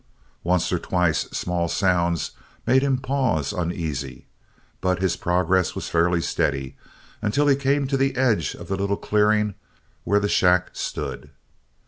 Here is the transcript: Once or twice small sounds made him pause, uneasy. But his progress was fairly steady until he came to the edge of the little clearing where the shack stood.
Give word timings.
Once 0.43 0.71
or 0.73 0.79
twice 0.79 1.29
small 1.29 1.67
sounds 1.67 2.31
made 2.65 2.81
him 2.81 2.97
pause, 2.97 3.53
uneasy. 3.53 4.25
But 4.81 4.97
his 4.99 5.15
progress 5.15 5.75
was 5.75 5.89
fairly 5.89 6.21
steady 6.23 6.75
until 7.21 7.45
he 7.45 7.55
came 7.55 7.85
to 7.85 7.97
the 7.97 8.15
edge 8.15 8.55
of 8.55 8.67
the 8.67 8.77
little 8.77 8.97
clearing 8.97 9.53
where 10.03 10.19
the 10.19 10.27
shack 10.27 10.71
stood. 10.73 11.29